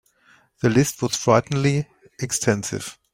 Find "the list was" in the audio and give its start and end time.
0.63-1.15